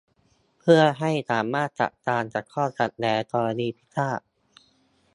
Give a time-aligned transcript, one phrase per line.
[0.59, 4.19] เพื่อให้สามารถจัดการกับข้อขัดแย้งกรณีพิพาท